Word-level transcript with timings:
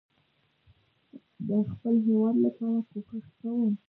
ده 1.47 1.57
خپل 1.71 1.95
هيواد 2.05 2.35
لپاره 2.45 2.79
کوښښ 2.89 3.25
کوم 3.41 3.71